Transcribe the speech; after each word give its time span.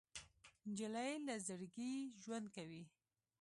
نجلۍ 0.69 1.11
له 1.25 1.35
زړګي 1.47 1.93
ژوند 2.21 2.47
کوي. 2.55 2.83